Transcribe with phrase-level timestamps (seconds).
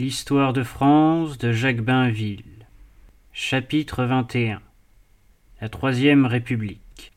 [0.00, 2.64] L'histoire de France de Jacques Bainville.
[3.34, 4.62] Chapitre 21
[5.60, 7.12] La Troisième République.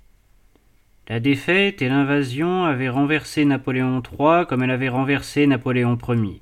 [1.07, 6.41] La défaite et l'invasion avaient renversé Napoléon III comme elle avait renversé Napoléon Ier.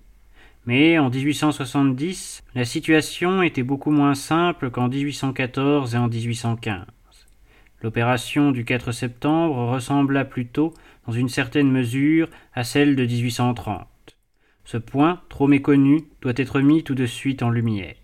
[0.66, 6.88] Mais en 1870, la situation était beaucoup moins simple qu'en 1814 et en 1815.
[7.84, 10.74] L'opération du 4 septembre ressembla plutôt,
[11.06, 13.91] dans une certaine mesure, à celle de 1830.
[14.64, 17.96] Ce point, trop méconnu, doit être mis tout de suite en lumière.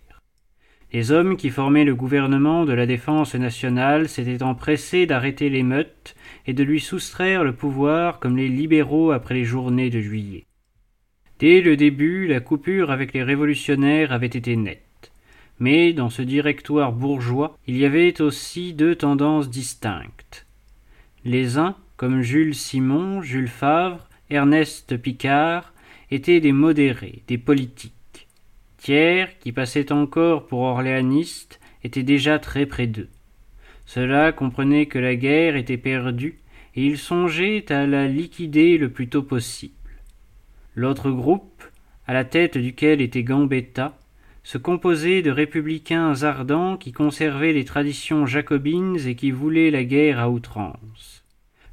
[0.94, 6.54] Les hommes qui formaient le gouvernement de la défense nationale s'étaient empressés d'arrêter l'émeute et
[6.54, 10.46] de lui soustraire le pouvoir comme les libéraux après les journées de juillet.
[11.40, 15.12] Dès le début, la coupure avec les révolutionnaires avait été nette.
[15.60, 20.46] Mais dans ce directoire bourgeois, il y avait aussi deux tendances distinctes.
[21.26, 25.74] Les uns, comme Jules Simon, Jules Favre, Ernest Picard,
[26.12, 28.28] étaient des modérés, des politiques.
[28.78, 33.10] Thiers, qui passait encore pour orléaniste, était déjà très près d'eux.
[33.86, 36.40] Cela comprenait que la guerre était perdue,
[36.76, 39.74] et ils songeaient à la liquider le plus tôt possible.
[40.76, 41.64] L'autre groupe,
[42.06, 43.98] à la tête duquel était Gambetta,
[44.44, 50.20] se composait de républicains ardents qui conservaient les traditions jacobines et qui voulaient la guerre
[50.20, 51.24] à outrance.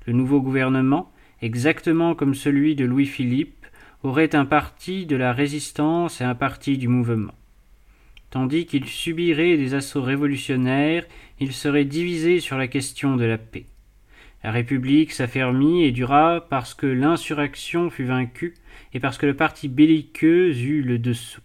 [0.07, 3.64] Le nouveau gouvernement, exactement comme celui de Louis-Philippe,
[4.05, 7.33] aurait un parti de la résistance et un parti du mouvement.
[8.29, 11.07] Tandis qu'il subirait des assauts révolutionnaires,
[11.41, 13.65] il serait divisé sur la question de la paix.
[14.43, 18.55] La République s'affermit et dura parce que l'insurrection fut vaincue
[18.93, 21.41] et parce que le parti belliqueux eut le dessous.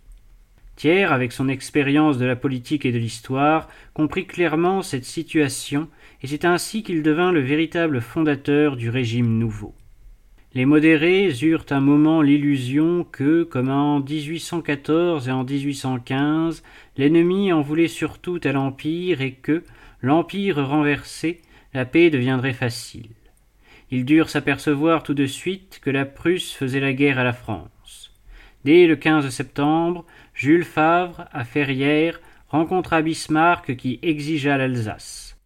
[0.76, 5.88] Thiers, avec son expérience de la politique et de l'histoire, comprit clairement cette situation,
[6.22, 9.74] et c'est ainsi qu'il devint le véritable fondateur du régime nouveau.
[10.56, 16.64] Les modérés eurent un moment l'illusion que, comme en 1814 et en 1815,
[16.98, 19.64] l'ennemi en voulait surtout à l'Empire et que,
[20.02, 21.42] l'Empire renversé,
[21.76, 23.12] la paix deviendrait facile.
[23.92, 28.12] Ils durent s'apercevoir tout de suite que la Prusse faisait la guerre à la France.
[28.66, 35.38] Dès le 15 septembre, Jules Favre, à Ferrières, rencontra Bismarck qui exigea l'Alsace.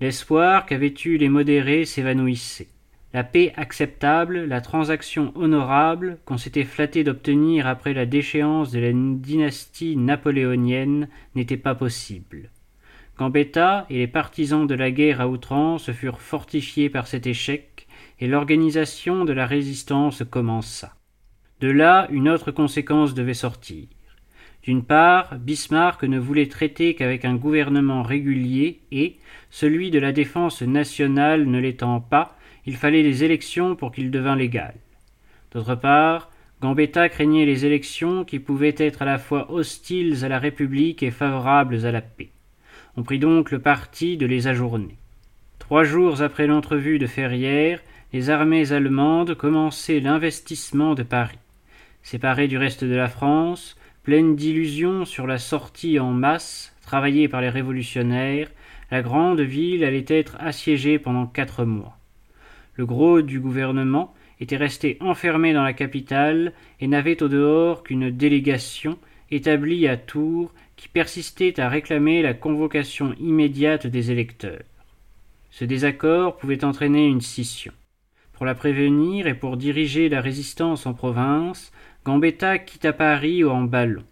[0.00, 2.68] L'espoir qu'avaient eu les modérés s'évanouissait.
[3.12, 8.92] La paix acceptable, la transaction honorable qu'on s'était flatté d'obtenir après la déchéance de la
[8.92, 12.50] dynastie napoléonienne n'était pas possible.
[13.18, 17.86] Gambetta et les partisans de la guerre à outrance furent fortifiés par cet échec,
[18.20, 20.94] et l'organisation de la résistance commença.
[21.60, 23.86] De là, une autre conséquence devait sortir.
[24.62, 29.16] D'une part, Bismarck ne voulait traiter qu'avec un gouvernement régulier et,
[29.48, 32.36] celui de la défense nationale ne l'étant pas,
[32.66, 34.74] il fallait les élections pour qu'il devînt légal.
[35.52, 40.38] D'autre part, Gambetta craignait les élections qui pouvaient être à la fois hostiles à la
[40.38, 42.30] République et favorables à la paix.
[42.96, 44.96] On prit donc le parti de les ajourner.
[45.58, 47.82] Trois jours après l'entrevue de Ferrières,
[48.12, 51.38] les armées allemandes commençaient l'investissement de Paris.
[52.02, 57.40] Séparées du reste de la France, Pleine d'illusions sur la sortie en masse travaillée par
[57.40, 58.48] les révolutionnaires,
[58.92, 61.98] la grande ville allait être assiégée pendant quatre mois.
[62.76, 68.10] Le gros du gouvernement était resté enfermé dans la capitale et n'avait au dehors qu'une
[68.10, 68.98] délégation
[69.30, 74.62] établie à Tours qui persistait à réclamer la convocation immédiate des électeurs.
[75.50, 77.72] Ce désaccord pouvait entraîner une scission.
[78.34, 81.72] Pour la prévenir et pour diriger la résistance en province,
[82.04, 84.04] Gambetta quitta Paris en ballon.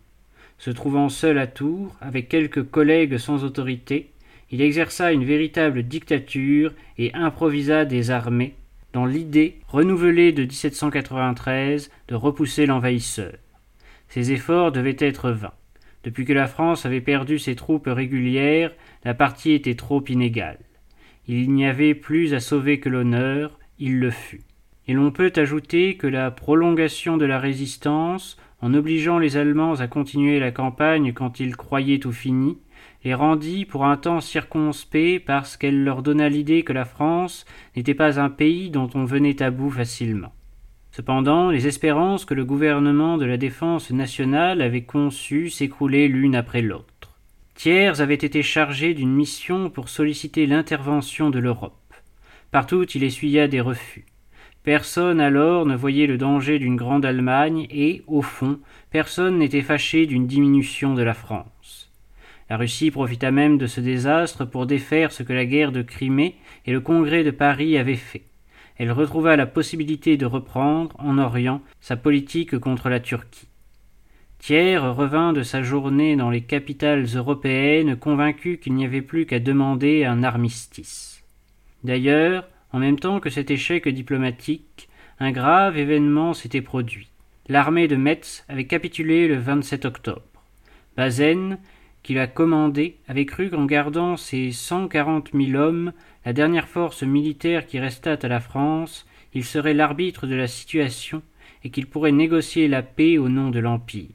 [0.57, 4.09] Se trouvant seul à Tours, avec quelques collègues sans autorité,
[4.55, 8.55] il exerça une véritable dictature et improvisa des armées,
[8.93, 13.35] dans l'idée, renouvelée de 1793, de repousser l'envahisseur.
[14.07, 15.55] Ces efforts devaient être vains.
[16.05, 18.71] Depuis que la France avait perdu ses troupes régulières,
[19.05, 20.61] la partie était trop inégale.
[21.27, 24.43] Il n'y avait plus à sauver que l'honneur, il le fut
[24.87, 29.89] et l'on peut ajouter que la prolongation de la résistance, en obligeant les Allemands à
[29.89, 32.59] continuer la campagne quand ils croyaient tout fini,
[33.05, 37.45] les rendit pour un temps circonspect parce qu'elle leur donna l'idée que la France
[37.77, 40.33] n'était pas un pays dont on venait à bout facilement.
[40.91, 46.63] Cependant, les espérances que le gouvernement de la défense nationale avait conçues s'écroulaient l'une après
[46.63, 47.19] l'autre.
[47.55, 51.95] Thiers avait été chargé d'une mission pour solliciter l'intervention de l'Europe.
[52.51, 54.07] Partout il essuya des refus.
[54.63, 58.61] Personne alors ne voyait le danger d'une grande Allemagne et, au fond,
[58.91, 61.84] personne n'était fâché d'une diminution de la France.
[62.51, 66.37] La Russie profita même de ce désastre pour défaire ce que la guerre de Crimée
[66.67, 68.23] et le congrès de Paris avaient fait.
[68.77, 73.49] Elle retrouva la possibilité de reprendre, en Orient, sa politique contre la Turquie.
[74.41, 79.39] Thiers revint de sa journée dans les capitales européennes convaincu qu'il n'y avait plus qu'à
[79.39, 81.23] demander un armistice.
[81.83, 84.89] D'ailleurs, en même temps que cet échec diplomatique,
[85.19, 87.09] un grave événement s'était produit.
[87.49, 90.23] L'armée de Metz avait capitulé le 27 octobre.
[90.97, 91.59] Bazaine,
[92.05, 95.93] qui l'a commandé, avait cru qu'en gardant ses cent quarante mille hommes,
[96.25, 101.23] la dernière force militaire qui restât à la France, il serait l'arbitre de la situation
[101.65, 104.11] et qu'il pourrait négocier la paix au nom de l'Empire.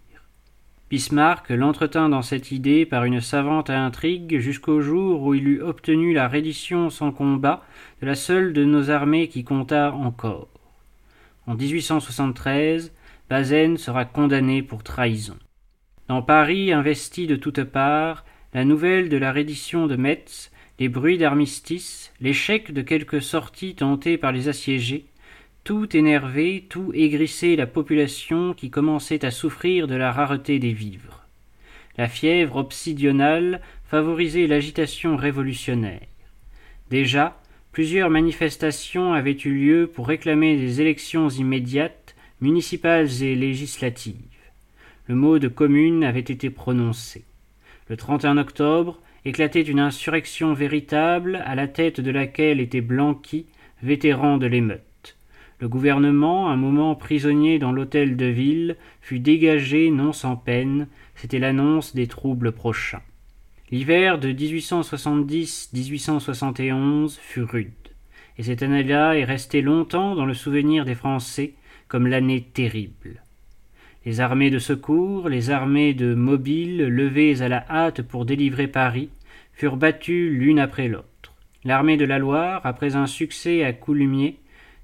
[0.91, 6.13] Bismarck l'entretint dans cette idée par une savante intrigue jusqu'au jour où il eut obtenu
[6.13, 7.63] la reddition sans combat
[8.01, 10.47] de la seule de nos armées qui comptât encore.
[11.47, 12.94] En 1873,
[13.30, 15.38] Bazaine sera condamné pour trahison.
[16.09, 18.25] Dans Paris, investi de toutes parts,
[18.56, 24.17] la nouvelle de la reddition de Metz, les bruits d'armistice, l'échec de quelques sorties tentées
[24.17, 25.06] par les assiégés,
[25.63, 31.27] tout énervé, tout aigrissait la population qui commençait à souffrir de la rareté des vivres.
[31.95, 36.07] La fièvre obsidionale favorisait l'agitation révolutionnaire.
[36.89, 37.39] Déjà,
[37.71, 44.38] plusieurs manifestations avaient eu lieu pour réclamer des élections immédiates, municipales et législatives.
[45.09, 47.25] Le mot de commune avait été prononcé.
[47.88, 53.47] Le 31 octobre éclatait une insurrection véritable à la tête de laquelle était Blanqui,
[53.81, 55.17] vétéran de l'émeute.
[55.57, 61.39] Le gouvernement, un moment prisonnier dans l'hôtel de ville, fut dégagé non sans peine, c'était
[61.39, 63.01] l'annonce des troubles prochains.
[63.71, 67.73] L'hiver de 1870-1871 fut rude,
[68.38, 71.56] et cette année-là est restée longtemps dans le souvenir des Français
[71.88, 73.23] comme l'année terrible.
[74.05, 79.09] Les armées de secours, les armées de mobiles levées à la hâte pour délivrer Paris,
[79.51, 81.05] furent battues l'une après l'autre.
[81.65, 84.37] L'armée de la Loire, après un succès à Coulmiers,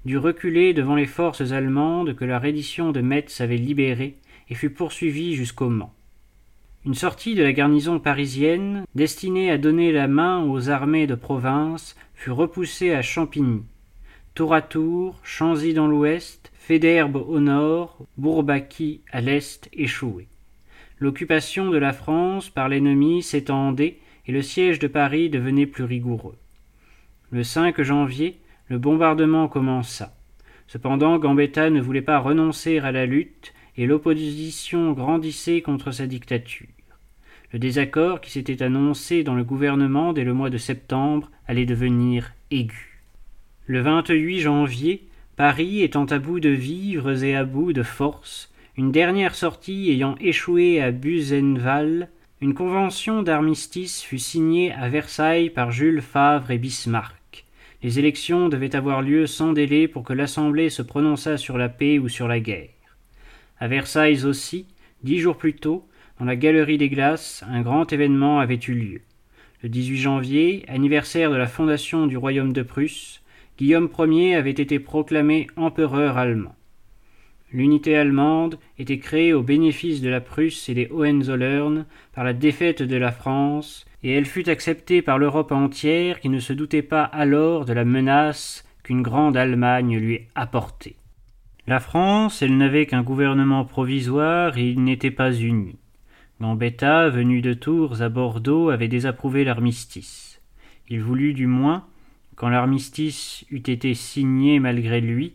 [0.04, 4.16] dut reculer devant les forces allemandes que la reddition de Metz avait libérées
[4.50, 5.94] et fut poursuivie jusqu'au Mans.
[6.84, 11.96] Une sortie de la garnison parisienne, destinée à donner la main aux armées de province,
[12.14, 13.62] fut repoussée à Champigny.
[14.34, 20.26] Tour à tour, Chanzy dans l'ouest, Fédherbe au nord, Bourbaki à l'est échoué.
[20.98, 26.34] L'occupation de la France par l'ennemi s'étendait et le siège de Paris devenait plus rigoureux.
[27.30, 30.16] Le 5 janvier, le bombardement commença.
[30.66, 36.66] Cependant, Gambetta ne voulait pas renoncer à la lutte, et l'opposition grandissait contre sa dictature.
[37.52, 42.32] Le désaccord qui s'était annoncé dans le gouvernement dès le mois de septembre allait devenir
[42.50, 43.04] aigu.
[43.66, 45.06] Le 28 janvier,
[45.36, 50.14] Paris étant à bout de vivres et à bout de force, une dernière sortie ayant
[50.18, 52.08] échoué à Buzenval,
[52.40, 57.44] une convention d'armistice fut signée à Versailles par Jules Favre et Bismarck.
[57.82, 61.98] Les élections devaient avoir lieu sans délai pour que l'Assemblée se prononçât sur la paix
[61.98, 62.70] ou sur la guerre.
[63.60, 64.64] À Versailles aussi,
[65.02, 65.86] dix jours plus tôt,
[66.18, 69.00] dans la Galerie des Glaces, un grand événement avait eu lieu.
[69.62, 73.20] Le 18 janvier, anniversaire de la fondation du royaume de Prusse,
[73.58, 76.54] Guillaume Ier avait été proclamé empereur allemand.
[77.52, 82.82] L'unité allemande était créée au bénéfice de la Prusse et des Hohenzollern par la défaite
[82.82, 87.04] de la France, et elle fut acceptée par l'Europe entière qui ne se doutait pas
[87.04, 90.96] alors de la menace qu'une grande Allemagne lui apportait.
[91.66, 95.76] La France, elle n'avait qu'un gouvernement provisoire et il n'était pas uni.
[96.40, 100.40] Gambetta, venu de Tours à Bordeaux, avait désapprouvé l'armistice.
[100.88, 101.86] Il voulut du moins,
[102.36, 105.34] quand l'armistice eût été signé malgré lui,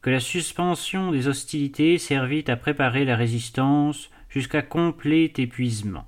[0.00, 6.04] que la suspension des hostilités servit à préparer la résistance jusqu'à complet épuisement.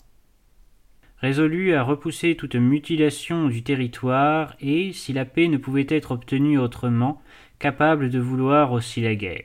[1.19, 6.59] Résolu à repousser toute mutilation du territoire et, si la paix ne pouvait être obtenue
[6.59, 7.23] autrement,
[7.59, 9.45] capable de vouloir aussi la guerre.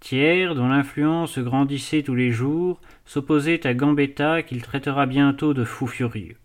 [0.00, 5.86] Thiers, dont l'influence grandissait tous les jours, s'opposait à Gambetta qu'il traitera bientôt de fou
[5.88, 6.36] furieux.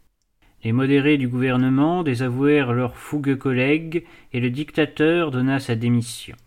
[0.63, 6.37] Les modérés du gouvernement désavouèrent leurs fougueux collègues et le dictateur donna sa démission.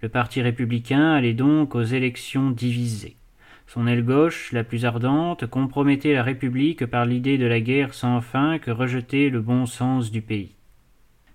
[0.00, 3.16] Le parti républicain allait donc aux élections divisées.
[3.66, 8.20] Son aile gauche, la plus ardente, compromettait la République par l'idée de la guerre sans
[8.20, 10.54] fin que rejetait le bon sens du pays.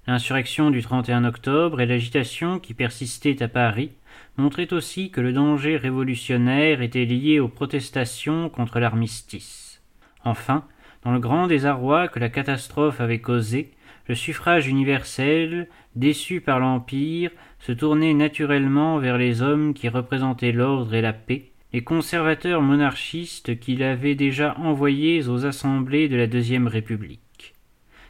[0.07, 3.91] L'insurrection du 31 octobre et l'agitation qui persistait à Paris
[4.37, 9.81] montraient aussi que le danger révolutionnaire était lié aux protestations contre l'armistice.
[10.25, 10.65] Enfin,
[11.03, 13.71] dans le grand désarroi que la catastrophe avait causé,
[14.07, 20.93] le suffrage universel, déçu par l'Empire, se tournait naturellement vers les hommes qui représentaient l'ordre
[20.93, 26.67] et la paix, les conservateurs monarchistes qu'il avait déjà envoyés aux assemblées de la Deuxième
[26.67, 27.55] République.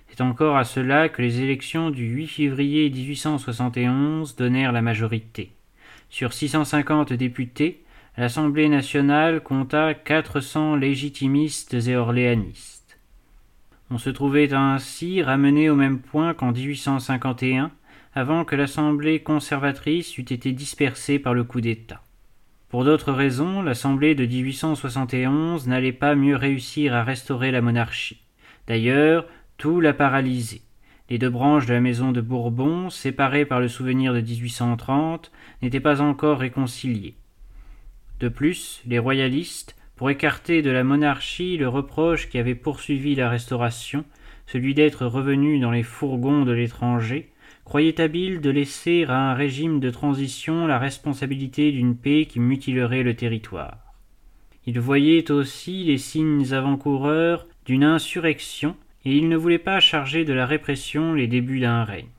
[0.10, 5.54] C'est encore à cela que les élections du 8 février 1871 donnèrent la majorité.
[6.10, 7.84] Sur 650 députés,
[8.18, 12.83] l'Assemblée nationale compta 400 légitimistes et orléanistes.
[13.90, 17.72] On se trouvait ainsi ramené au même point qu'en 1851,
[18.16, 22.02] avant que l'Assemblée conservatrice eût été dispersée par le coup d'État.
[22.70, 28.24] Pour d'autres raisons, l'Assemblée de 1871 n'allait pas mieux réussir à restaurer la monarchie.
[28.68, 30.62] D'ailleurs, tout l'a paralysé.
[31.10, 35.80] Les deux branches de la maison de Bourbon, séparées par le souvenir de 1830, n'étaient
[35.80, 37.16] pas encore réconciliées.
[38.20, 43.30] De plus, les royalistes, pour écarter de la monarchie le reproche qui avait poursuivi la
[43.30, 44.04] Restauration,
[44.48, 47.30] celui d'être revenu dans les fourgons de l'étranger,
[47.64, 53.04] croyaient habiles de laisser à un régime de transition la responsabilité d'une paix qui mutilerait
[53.04, 53.78] le territoire.
[54.66, 60.34] Ils voyaient aussi les signes avant-coureurs d'une insurrection et ils ne voulaient pas charger de
[60.34, 62.12] la répression les débuts d'un règne.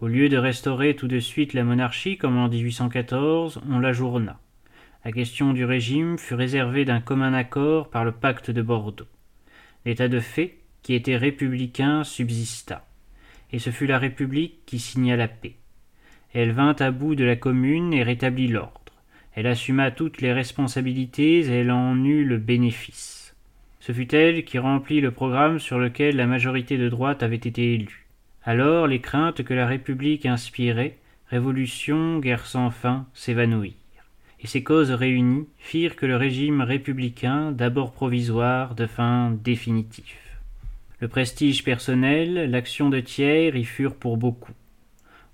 [0.00, 4.38] Au lieu de restaurer tout de suite la monarchie comme en 1814, on l'ajourna.
[5.04, 9.08] La question du régime fut réservée d'un commun accord par le pacte de Bordeaux.
[9.84, 12.86] L'état de fait, qui était républicain, subsista,
[13.50, 15.56] et ce fut la République qui signa la paix.
[16.34, 18.92] Elle vint à bout de la commune et rétablit l'ordre.
[19.34, 23.34] Elle assuma toutes les responsabilités et elle en eut le bénéfice.
[23.80, 27.74] Ce fut elle qui remplit le programme sur lequel la majorité de droite avait été
[27.74, 28.06] élue.
[28.44, 33.81] Alors les craintes que la République inspirait, révolution, guerre sans fin, s'évanouirent.
[34.42, 40.18] Et ces causes réunies firent que le régime républicain, d'abord provisoire, de fin définitif.
[40.98, 44.52] Le prestige personnel, l'action de Thiers y furent pour beaucoup.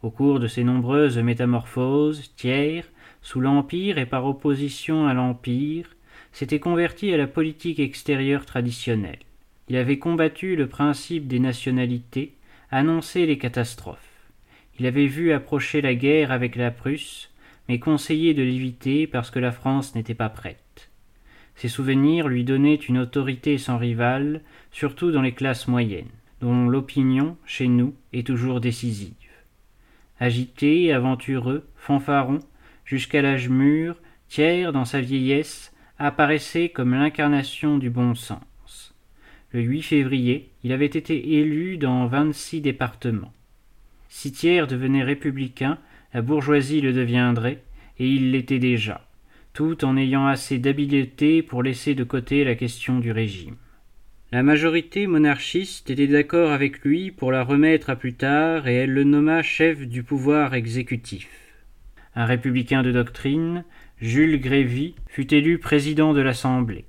[0.03, 2.85] Au cours de ces nombreuses métamorphoses, Thiers,
[3.23, 5.97] sous l'Empire et par opposition à l'Empire,
[6.33, 9.19] s'était converti à la politique extérieure traditionnelle.
[9.69, 12.35] Il avait combattu le principe des nationalités,
[12.71, 13.99] annoncé les catastrophes.
[14.79, 17.31] Il avait vu approcher la guerre avec la Prusse,
[17.69, 20.91] mais conseillé de l'éviter parce que la France n'était pas prête.
[21.55, 26.11] Ses souvenirs lui donnaient une autorité sans rivale, surtout dans les classes moyennes,
[26.41, 29.13] dont l'opinion, chez nous, est toujours décisive.
[30.21, 32.39] Agité, aventureux, fanfaron,
[32.85, 33.97] jusqu'à l'âge mûr,
[34.29, 38.95] Thiers, dans sa vieillesse, apparaissait comme l'incarnation du bon sens.
[39.51, 43.33] Le 8 février, il avait été élu dans vingt-six départements.
[44.09, 45.79] Si Thiers devenait républicain,
[46.15, 47.63] la bourgeoisie le deviendrait,
[47.99, 49.07] et il l'était déjà,
[49.53, 53.57] tout en ayant assez d'habileté pour laisser de côté la question du régime.
[54.31, 58.93] La majorité monarchiste était d'accord avec lui pour la remettre à plus tard et elle
[58.93, 61.29] le nomma chef du pouvoir exécutif.
[62.15, 63.65] Un républicain de doctrine,
[64.03, 66.85] Jules Grévy fut élu président de l'Assemblée.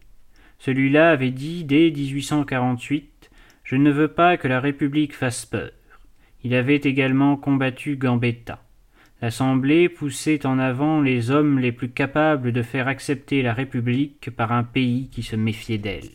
[0.57, 3.29] Celui-là avait dit dès 1848
[3.63, 5.71] Je ne veux pas que la République fasse peur.
[6.43, 8.61] Il avait également combattu Gambetta.
[9.21, 14.53] L'Assemblée poussait en avant les hommes les plus capables de faire accepter la République par
[14.53, 16.09] un pays qui se méfiait d'elle.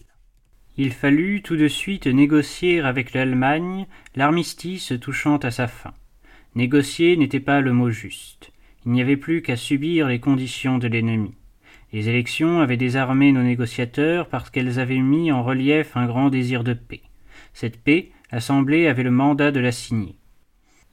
[0.76, 5.92] Il fallut tout de suite négocier avec l'Allemagne, l'armistice touchant à sa fin.
[6.54, 8.52] Négocier n'était pas le mot juste.
[8.87, 11.34] Il n'y avait plus qu'à subir les conditions de l'ennemi.
[11.92, 16.64] Les élections avaient désarmé nos négociateurs parce qu'elles avaient mis en relief un grand désir
[16.64, 17.02] de paix.
[17.52, 20.16] Cette paix, l'Assemblée avait le mandat de la signer.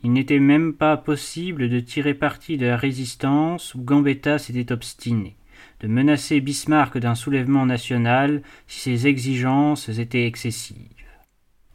[0.03, 5.35] Il n'était même pas possible de tirer parti de la résistance où Gambetta s'était obstiné,
[5.79, 10.77] de menacer Bismarck d'un soulèvement national si ses exigences étaient excessives.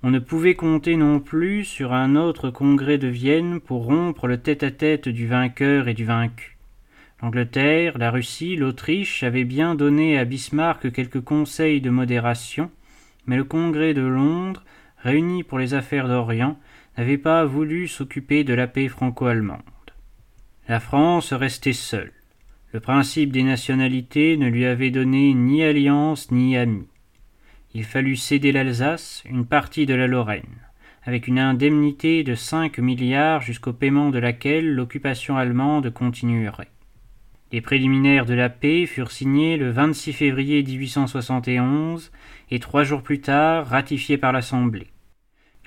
[0.03, 4.39] On ne pouvait compter non plus sur un autre congrès de Vienne pour rompre le
[4.39, 6.59] tête-à-tête du vainqueur et du vaincu.
[7.23, 12.71] L'Angleterre, la Russie, l'Autriche avaient bien donné à Bismarck quelques conseils de modération,
[13.27, 14.65] mais le congrès de Londres,
[14.99, 16.59] réuni pour les affaires d'Orient,
[16.97, 19.61] n'avait pas voulu s'occuper de la paix franco-allemande.
[20.69, 22.13] La France restait seule.
[22.73, 26.89] Le principe des nationalités ne lui avait donné ni alliance ni amis
[27.77, 30.63] il fallut céder l'Alsace, une partie de la Lorraine,
[31.05, 36.71] avec une indemnité de cinq milliards jusqu'au paiement de laquelle l'occupation allemande continuerait.
[37.53, 42.11] Les préliminaires de la paix furent signés le 26 février 1871
[42.51, 44.87] et trois jours plus tard ratifiés par l'Assemblée.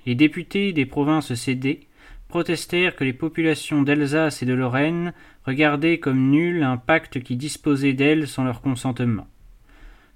[0.09, 1.81] Les députés des provinces cédées
[2.29, 5.13] protestèrent que les populations d'Alsace et de Lorraine
[5.45, 9.27] regardaient comme nul un pacte qui disposait d'elles sans leur consentement.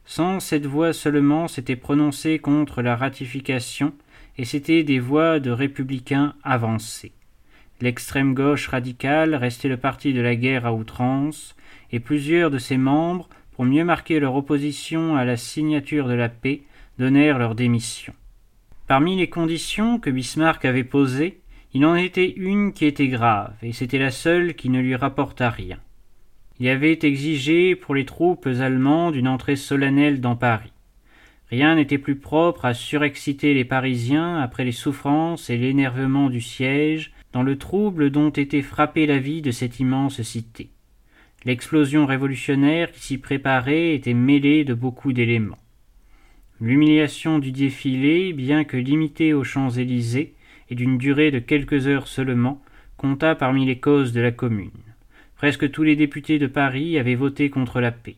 [0.03, 3.93] Sans cette voix seulement s'étaient prononcées contre la ratification,
[4.39, 7.11] et c'étaient des voix de républicains avancés.
[7.79, 11.55] L'extrême gauche radicale restait le parti de la guerre à outrance,
[11.91, 16.29] et plusieurs de ses membres, pour mieux marquer leur opposition à la signature de la
[16.29, 16.63] paix,
[16.97, 18.15] donnèrent leur démission.
[18.85, 21.39] Parmi les conditions que Bismarck avait posées,
[21.73, 25.49] il en était une qui était grave, et c'était la seule qui ne lui rapporta
[25.49, 25.79] rien.
[26.59, 30.73] il avait exigé pour les troupes allemandes une entrée solennelle dans Paris.
[31.49, 37.13] Rien n'était plus propre à surexciter les Parisiens après les souffrances et l'énervement du siège,
[37.31, 40.71] dans le trouble dont était frappée la vie de cette immense cité.
[41.45, 45.62] L'explosion révolutionnaire qui s'y préparait était mêlée de beaucoup d'éléments.
[46.63, 50.33] L'humiliation du défilé, bien que limitée aux Champs-Élysées
[50.69, 52.61] et d'une durée de quelques heures seulement,
[52.95, 54.71] compta parmi les causes de la Commune.
[55.35, 58.15] Presque tous les députés de Paris avaient voté contre la paix.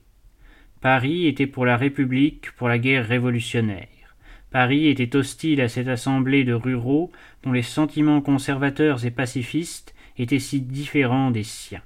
[0.79, 4.15] Paris était pour la République, pour la guerre révolutionnaire.
[4.51, 7.11] Paris était hostile à cette assemblée de ruraux
[7.41, 11.81] dont les sentiments conservateurs et pacifistes étaient si différents des siens.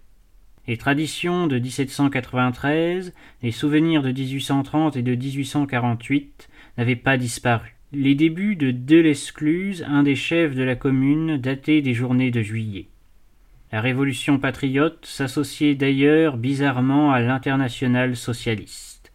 [0.67, 7.75] Les traditions de 1793, les souvenirs de 1830 et de 1848 n'avaient pas disparu.
[7.91, 12.87] Les débuts de Delescluze, un des chefs de la commune, dataient des journées de juillet.
[13.71, 19.11] La révolution patriote s'associait d'ailleurs bizarrement à l'internationale socialiste.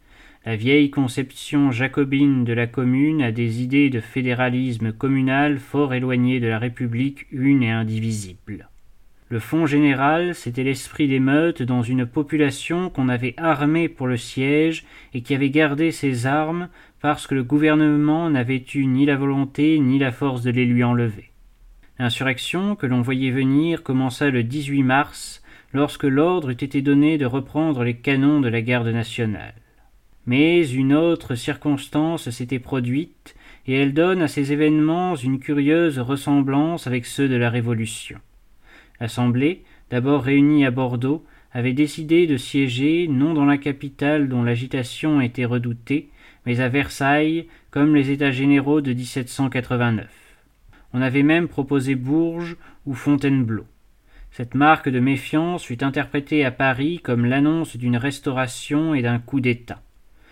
[0.46, 6.38] La vieille conception jacobine de la commune a des idées de fédéralisme communal fort éloignées
[6.38, 8.68] de la République une et indivisible.
[9.34, 14.84] Le fond général, c'était l'esprit d'émeute dans une population qu'on avait armée pour le siège
[15.12, 16.68] et qui avait gardé ses armes
[17.00, 20.84] parce que le gouvernement n'avait eu ni la volonté ni la force de les lui
[20.84, 21.32] enlever.
[21.98, 27.26] L'insurrection que l'on voyait venir commença le 18 mars, lorsque l'ordre eut été donné de
[27.26, 29.54] reprendre les canons de la garde nationale.
[30.26, 33.34] Mais une autre circonstance s'était produite,
[33.66, 38.20] et elle donne à ces événements une curieuse ressemblance avec ceux de la Révolution.
[39.04, 45.20] L'Assemblée, d'abord réunie à Bordeaux, avait décidé de siéger non dans la capitale dont l'agitation
[45.20, 46.08] était redoutée,
[46.46, 50.08] mais à Versailles, comme les États généraux de 1789.
[50.94, 52.56] On avait même proposé Bourges
[52.86, 53.66] ou Fontainebleau.
[54.30, 59.40] Cette marque de méfiance fut interprétée à Paris comme l'annonce d'une restauration et d'un coup
[59.40, 59.82] d'État.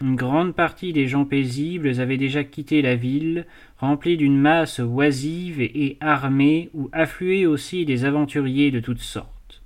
[0.01, 3.45] Une grande partie des gens paisibles avaient déjà quitté la ville,
[3.83, 9.61] remplie d'une masse oisive et armée, où affluaient aussi des aventuriers de toutes sortes.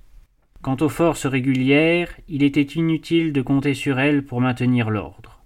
[0.63, 5.43] Quant aux forces régulières, il était inutile de compter sur elles pour maintenir l'ordre.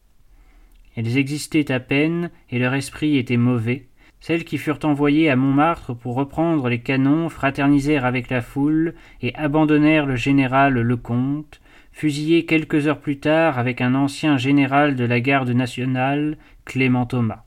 [0.96, 3.88] Elles existaient à peine, et leur esprit était mauvais.
[4.22, 9.36] Celles qui furent envoyées à Montmartre pour reprendre les canons fraternisèrent avec la foule et
[9.36, 11.60] abandonnèrent le général Lecomte,
[11.92, 17.44] fusillé quelques heures plus tard avec un ancien général de la garde nationale, Clément Thomas.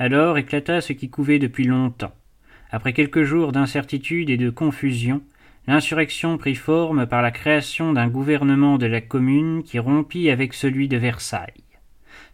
[0.00, 2.14] Alors éclata ce qui couvait depuis longtemps.
[2.70, 5.22] Après quelques jours d'incertitude et de confusion,
[5.66, 10.86] l'insurrection prit forme par la création d'un gouvernement de la commune qui rompit avec celui
[10.86, 11.64] de Versailles.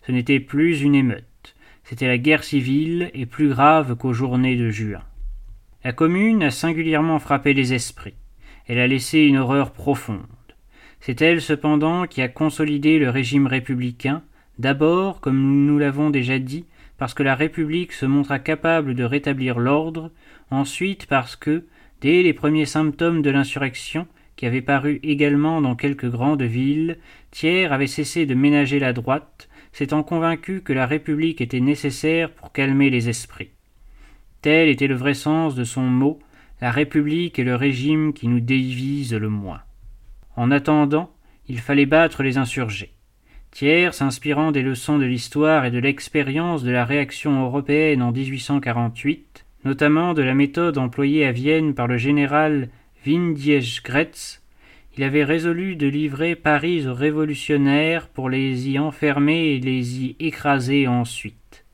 [0.07, 4.69] Ce n'était plus une émeute, c'était la guerre civile et plus grave qu'aux journées de
[4.69, 5.03] juin.
[5.85, 8.15] La commune a singulièrement frappé les esprits.
[8.67, 10.27] Elle a laissé une horreur profonde.
[11.01, 14.23] C'est elle cependant qui a consolidé le régime républicain,
[14.59, 16.67] d'abord, comme nous l'avons déjà dit,
[17.05, 20.11] parce que la République se montra capable de rétablir l'ordre,
[20.51, 21.67] ensuite parce que,
[22.01, 26.97] dès les premiers symptômes de l'insurrection, qui avait paru également dans quelques grandes villes,
[27.31, 32.53] Thiers avait cessé de ménager la droite, s'étant convaincu que la République était nécessaire pour
[32.53, 33.51] calmer les esprits.
[34.41, 36.21] Tel était le vrai sens de son mot,
[36.63, 39.61] la République est le régime qui nous divise le moins.
[40.37, 41.15] En attendant,
[41.49, 42.94] il fallait battre les insurgés.
[43.55, 49.47] Thiers, s'inspirant des leçons de l'histoire et de l'expérience de la réaction européenne en 1848,
[49.65, 52.69] notamment de la méthode employée à Vienne par le général
[53.07, 54.43] Windisch-Gretz,
[54.97, 60.17] il avait résolu de livrer Paris aux révolutionnaires pour les y enfermer et les y
[60.19, 61.65] écraser ensuite.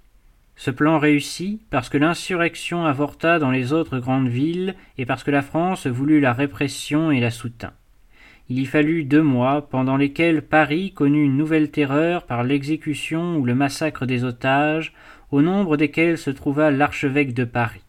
[0.57, 5.31] Ce plan réussit parce que l'insurrection avorta dans les autres grandes villes et parce que
[5.31, 7.73] la France voulut la répression et la soutint.
[8.53, 13.45] Il y fallut deux mois, pendant lesquels Paris connut une nouvelle terreur par l'exécution ou
[13.45, 14.93] le massacre des otages,
[15.31, 17.85] au nombre desquels se trouva l'archevêque de Paris.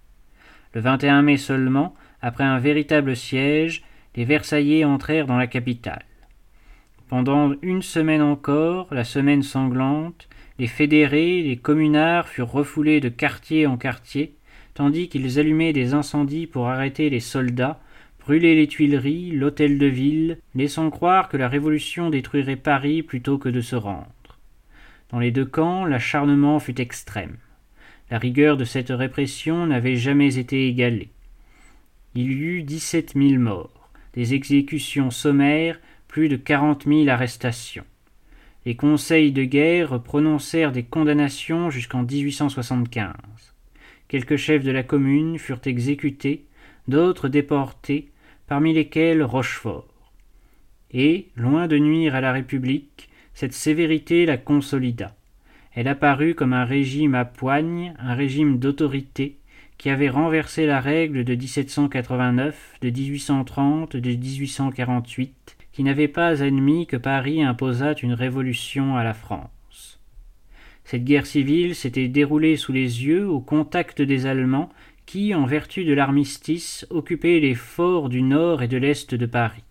[0.75, 3.81] Le 21 mai seulement, après un véritable siège,
[4.15, 6.05] les Versaillais entrèrent dans la capitale.
[7.09, 13.65] Pendant une semaine encore, la semaine sanglante, les fédérés, les communards furent refoulés de quartier
[13.65, 14.35] en quartier,
[14.75, 17.79] tandis qu'ils allumaient des incendies pour arrêter les soldats,
[18.31, 23.49] brûler les Tuileries, l'hôtel de ville, laissant croire que la Révolution détruirait Paris plutôt que
[23.49, 24.07] de se rendre.
[25.09, 27.35] Dans les deux camps, l'acharnement fut extrême.
[28.09, 31.09] La rigueur de cette répression n'avait jamais été égalée.
[32.15, 37.83] Il y eut dix-sept mille morts, des exécutions sommaires, plus de quarante mille arrestations.
[38.65, 43.11] Les conseils de guerre prononcèrent des condamnations jusqu'en 1875.
[44.07, 46.45] Quelques chefs de la commune furent exécutés,
[46.87, 48.10] d'autres déportés,
[48.51, 49.87] parmi lesquels Rochefort.
[50.91, 55.15] et, loin de nuire à la République, cette sévérité la consolida.
[55.73, 59.37] Elle apparut comme un régime à poigne, un régime d'autorité,
[59.77, 66.87] qui avait renversé la règle de 1789, de 1830, de 1848, qui n'avait pas admis
[66.87, 70.01] que Paris imposât une révolution à la France.
[70.83, 74.67] Cette guerre civile s'était déroulée sous les yeux, au contact des Allemands,
[75.11, 79.65] qui, en vertu de l'armistice, occupaient les forts du nord et de l'est de Paris.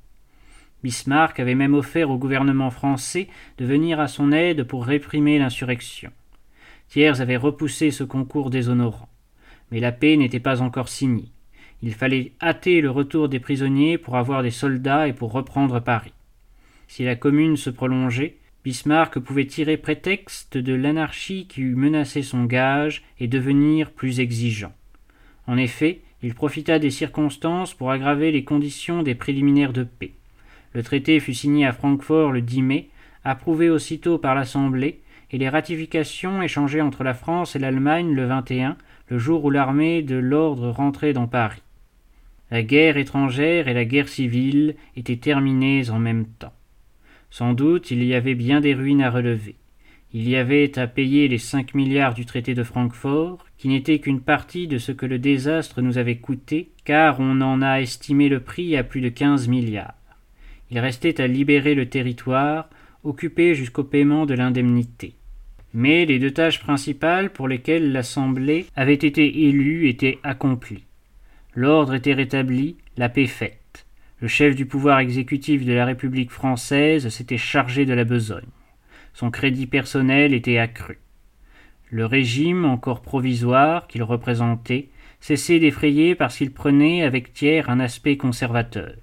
[0.84, 3.26] Bismarck avait même offert au gouvernement français
[3.56, 6.10] de venir à son aide pour réprimer l'insurrection.
[6.88, 9.08] Thiers avait repoussé ce concours déshonorant.
[9.70, 11.30] Mais la paix n'était pas encore signée.
[11.80, 16.12] Il fallait hâter le retour des prisonniers pour avoir des soldats et pour reprendre Paris.
[16.86, 22.44] Si la commune se prolongeait, Bismarck pouvait tirer prétexte de l'anarchie qui eût menacé son
[22.44, 24.74] gage et devenir plus exigeant.
[25.50, 30.12] En effet, il profita des circonstances pour aggraver les conditions des préliminaires de paix.
[30.74, 32.88] Le traité fut signé à Francfort le 10 mai,
[33.24, 35.00] approuvé aussitôt par l'Assemblée,
[35.32, 38.76] et les ratifications échangées entre la France et l'Allemagne le 21,
[39.08, 41.62] le jour où l'armée de l'ordre rentrait dans Paris.
[42.52, 46.54] La guerre étrangère et la guerre civile étaient terminées en même temps.
[47.28, 49.56] Sans doute il y avait bien des ruines à relever.
[50.12, 54.20] Il y avait à payer les cinq milliards du traité de Francfort, qui n'était qu'une
[54.20, 58.40] partie de ce que le désastre nous avait coûté, car on en a estimé le
[58.40, 59.94] prix à plus de quinze milliards.
[60.72, 62.68] Il restait à libérer le territoire,
[63.04, 65.14] occupé jusqu'au paiement de l'indemnité.
[65.74, 70.84] Mais les deux tâches principales pour lesquelles l'Assemblée avait été élue étaient accomplies.
[71.54, 73.86] L'ordre était rétabli, la paix faite.
[74.20, 78.42] Le chef du pouvoir exécutif de la République française s'était chargé de la besogne.
[79.14, 80.98] Son crédit personnel était accru.
[81.90, 84.88] Le régime, encore provisoire, qu'il représentait,
[85.20, 88.94] cessait d'effrayer parce qu'il prenait avec Thiers un aspect conservateur.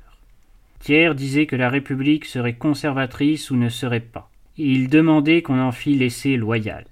[0.79, 5.71] Thiers disait que la République serait conservatrice ou ne serait pas il demandait qu'on en
[5.71, 6.85] fît l'essai loyal.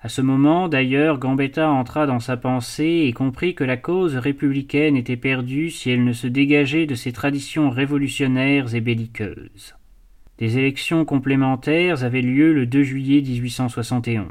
[0.00, 4.96] À ce moment, d'ailleurs, Gambetta entra dans sa pensée et comprit que la cause républicaine
[4.96, 9.74] était perdue si elle ne se dégageait de ses traditions révolutionnaires et belliqueuses.
[10.38, 14.26] Des élections complémentaires avaient lieu le 2 juillet 1871.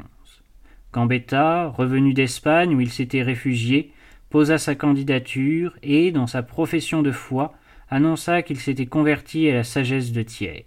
[0.90, 3.92] Gambetta, revenu d'Espagne où il s'était réfugié,
[4.30, 7.52] posa sa candidature et, dans sa profession de foi,
[7.90, 10.64] annonça qu'il s'était converti à la sagesse de Thiers.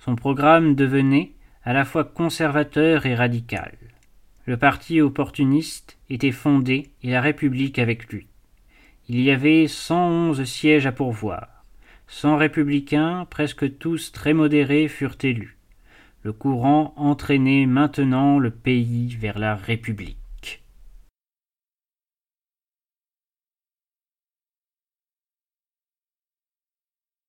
[0.00, 1.32] Son programme devenait
[1.62, 3.72] à la fois conservateur et radical.
[4.46, 8.26] Le parti opportuniste était fondé et la République avec lui.
[9.08, 11.59] Il y avait cent onze sièges à pourvoir.
[12.12, 15.56] Cent républicains, presque tous très modérés, furent élus.
[16.24, 20.19] Le courant entraînait maintenant le pays vers la République.